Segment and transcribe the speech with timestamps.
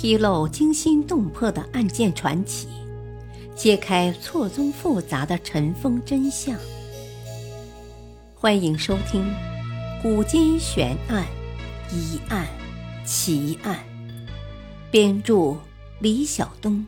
[0.00, 2.68] 披露惊心动魄的案件传奇，
[3.56, 6.56] 揭开错综复杂的尘封真相。
[8.32, 9.24] 欢迎收听
[10.00, 11.26] 《古今悬案、
[11.92, 12.46] 疑案、
[13.04, 13.76] 奇案》，
[14.92, 15.56] 编著
[15.98, 16.86] 李晓东，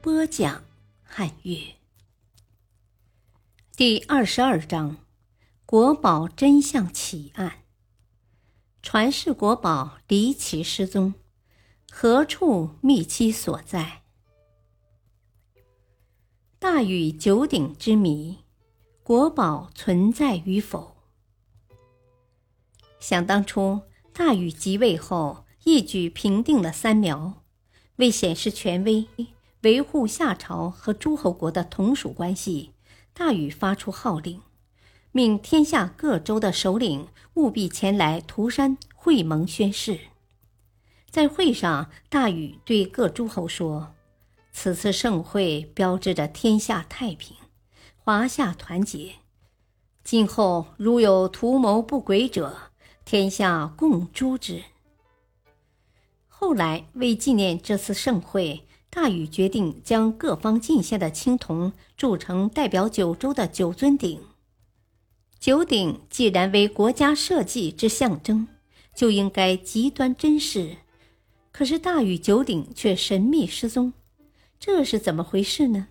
[0.00, 0.62] 播讲
[1.02, 1.58] 汉月。
[3.76, 4.98] 第二十二章：
[5.66, 7.64] 国宝真相奇案。
[8.80, 11.14] 传世国宝离奇失踪。
[11.90, 14.02] 何处觅其所在？
[16.58, 18.38] 大禹九鼎之谜，
[19.02, 20.96] 国宝存在与否？
[23.00, 23.80] 想当初，
[24.12, 27.42] 大禹即位后，一举平定了三苗。
[27.96, 29.08] 为显示权威，
[29.62, 32.74] 维护夏朝和诸侯国的同属关系，
[33.12, 34.40] 大禹发出号令，
[35.10, 39.98] 命天下各州的首领务必前来涂山会盟宣誓。
[41.10, 43.94] 在会上，大禹对各诸侯说
[44.52, 47.36] ：“此次盛会标志着天下太平，
[47.96, 49.12] 华夏团结。
[50.04, 52.56] 今后如有图谋不轨者，
[53.04, 54.62] 天下共诛之。”
[56.28, 64.20] 后来为纪念这次盛会，大禹决定将各方进献的青铜铸成代表九州的九尊鼎。
[65.40, 68.46] 九鼎既然为国家社稷之象征，
[68.94, 70.76] 就应该极端珍视。
[71.58, 73.92] 可是大禹九鼎却神秘失踪，
[74.60, 75.88] 这是怎么回事呢？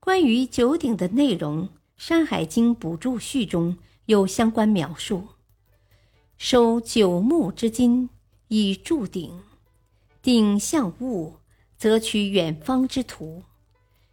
[0.00, 1.64] 关于九鼎的内容，
[1.98, 5.28] 《山海经补注序》中有相关描述：
[6.38, 8.08] 收九木之金
[8.48, 9.38] 以铸鼎，
[10.22, 11.34] 鼎象物，
[11.76, 13.42] 则取远方之图，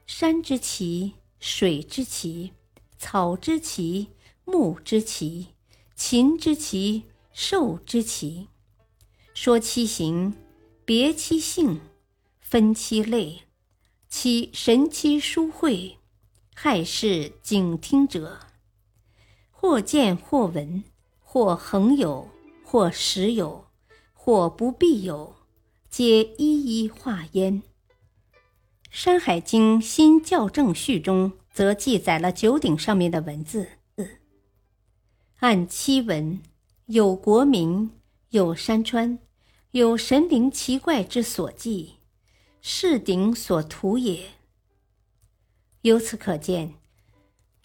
[0.05, 2.51] 山之奇，水之奇，
[2.97, 4.09] 草之奇，
[4.43, 5.47] 木之奇，
[5.95, 8.49] 禽之奇，兽之奇。
[9.33, 10.35] 说其形，
[10.85, 11.81] 别其性，
[12.39, 13.41] 分其类，
[14.07, 15.97] 其神奇殊会，
[16.53, 18.39] 害事警听者，
[19.49, 20.83] 或见或闻，
[21.19, 22.29] 或恒有，
[22.63, 23.65] 或时有，
[24.13, 25.35] 或不必有，
[25.89, 27.61] 皆一一化焉。
[28.91, 33.67] 《山海经新校正序》中则记载了九鼎上面的文字，
[35.39, 36.39] 按七文，
[36.85, 37.89] 有国名。
[38.33, 39.19] 有山川，
[39.73, 41.97] 有神灵奇怪之所记，
[42.63, 44.25] 是鼎所图也。
[45.83, 46.73] 由此可见，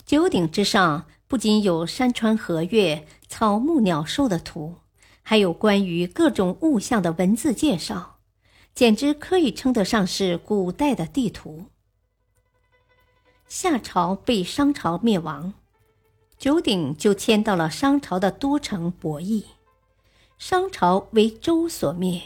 [0.05, 4.75] 九鼎之上不仅有山川河岳、草木鸟兽的图，
[5.23, 8.19] 还有关于各种物象的文字介绍，
[8.75, 11.65] 简直可以称得上是古代的地图。
[13.47, 15.55] 夏朝被商朝灭亡，
[16.37, 19.47] 九鼎就迁到了商朝的都城博邑。
[20.39, 22.23] 商朝为周所灭，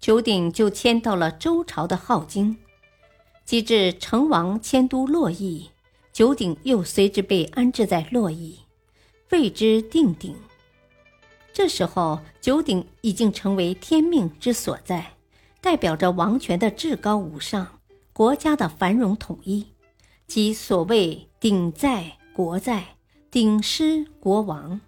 [0.00, 2.56] 九鼎就迁到了周朝的镐京。
[3.44, 5.70] 及至成王迁都洛邑，
[6.10, 8.60] 九鼎又随之被安置在洛邑，
[9.30, 10.34] 谓之定鼎。
[11.52, 15.12] 这时候，九鼎已经成为天命之所在，
[15.60, 17.80] 代表着王权的至高无上，
[18.14, 19.66] 国家的繁荣统一，
[20.26, 22.96] 即所谓“鼎在国在，
[23.30, 24.80] 鼎失国亡”。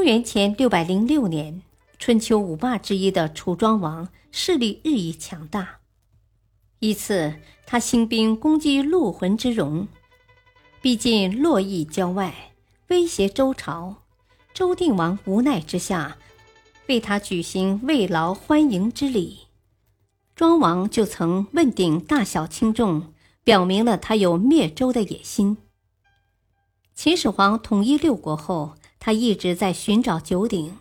[0.00, 1.60] 公元前六百零六年，
[1.98, 5.80] 春秋五霸之一的楚庄王势力日益强大。
[6.78, 7.34] 一次，
[7.66, 9.88] 他兴兵攻击陆浑之戎，
[10.80, 12.52] 逼近洛邑郊外，
[12.88, 13.96] 威胁周朝。
[14.54, 16.16] 周定王无奈之下，
[16.86, 19.48] 为他举行慰劳欢迎之礼。
[20.34, 23.12] 庄王就曾问鼎大小轻重，
[23.44, 25.58] 表明了他有灭周的野心。
[26.94, 28.76] 秦始皇统一六国后。
[29.00, 30.76] 他一直在寻找九鼎。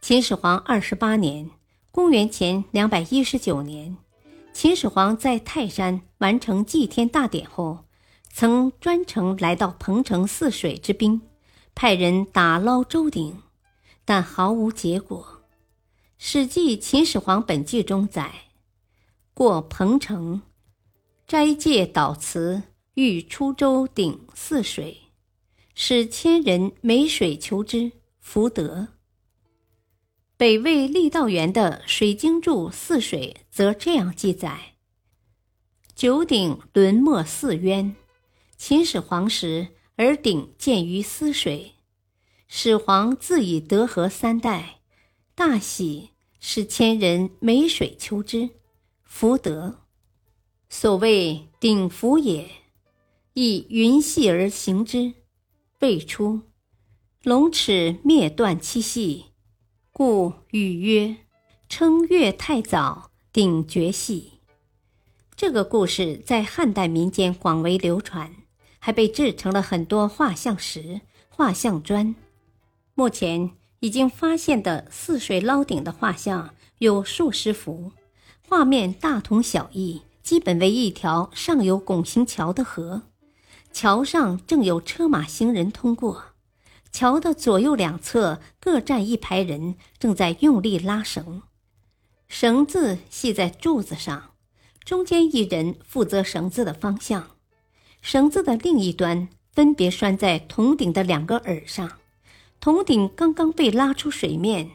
[0.00, 1.50] 秦始皇二十八年
[1.92, 3.98] （公元前两百一十九年），
[4.54, 7.84] 秦始皇在泰山完成祭天大典后，
[8.32, 11.20] 曾专程来到彭城泗水之滨，
[11.74, 13.42] 派人打捞周鼎，
[14.06, 15.26] 但毫无结果。
[16.16, 18.32] 《史记·秦始皇本纪》中载
[19.34, 20.40] ：“过彭城，
[21.26, 22.62] 斋戒祷祠，
[22.94, 25.02] 欲出周鼎泗水。”
[25.78, 28.88] 使千人没水求之，福德。
[30.38, 34.76] 北魏郦道元的《水经注·泗水》则这样记载：
[35.94, 37.94] 九鼎沦没泗渊，
[38.56, 41.74] 秦始皇时，而鼎建于泗水。
[42.48, 44.80] 始皇自以德和三代，
[45.34, 48.48] 大喜，使千人没水求之，
[49.04, 49.82] 福德。
[50.70, 52.48] 所谓鼎福也，
[53.34, 55.12] 亦云系而行之。
[55.80, 56.40] 未出，
[57.22, 59.26] 龙齿灭断七系，
[59.92, 61.16] 故语曰
[61.68, 64.40] ：“称月太早，顶绝戏。
[65.36, 68.34] 这个故事在汉代民间广为流传，
[68.78, 72.14] 还被制成了很多画像石、画像砖。
[72.94, 73.50] 目前
[73.80, 77.92] 已经发现的泗水捞顶的画像有数十幅，
[78.48, 83.02] 画面大同小异，基本为一条上有拱形桥的河，
[83.76, 86.28] 桥上正有车马行人通过。
[86.90, 91.42] 桥的左右两侧各站一排人，正在用力拉绳，
[92.26, 94.30] 绳子系在柱子上，
[94.82, 97.32] 中间一人负责绳子的方向，
[98.00, 101.98] 绳子的另一端分别拴在铜鼎的两个耳上。
[102.58, 104.70] 铜鼎刚刚被拉出水面，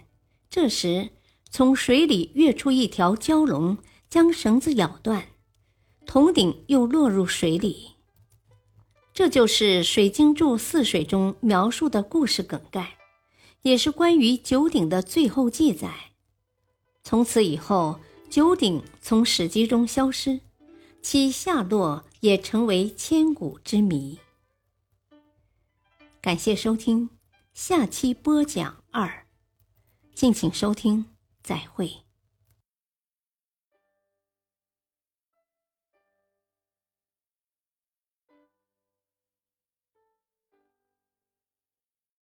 [0.48, 1.10] 这时
[1.50, 5.30] 从水里跃出一条蛟龙，将绳子咬断，
[6.06, 7.96] 铜鼎又落入水里。
[9.14, 12.98] 这就是《水经注·泗水》中描述的故事梗概，
[13.62, 16.12] 也是关于九鼎的最后记载。
[17.04, 18.00] 从此以后，
[18.30, 20.40] 九鼎从史籍中消失，
[21.02, 24.20] 其下落也成为千古之谜。
[26.22, 27.10] 感谢收听，
[27.54, 29.26] 下期播讲二，
[30.14, 31.06] 敬请收听，
[31.44, 31.92] 再会。